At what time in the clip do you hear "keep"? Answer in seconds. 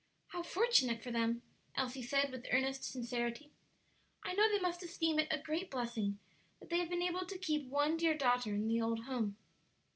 7.37-7.67